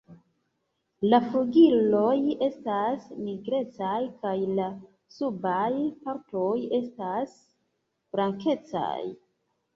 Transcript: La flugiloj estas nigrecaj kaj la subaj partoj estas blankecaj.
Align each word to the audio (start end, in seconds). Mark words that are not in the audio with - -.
La 1.09 1.17
flugiloj 1.25 2.13
estas 2.45 3.05
nigrecaj 3.27 3.99
kaj 4.25 4.33
la 4.61 4.71
subaj 5.19 5.69
partoj 6.09 6.57
estas 6.81 7.39
blankecaj. 8.17 8.99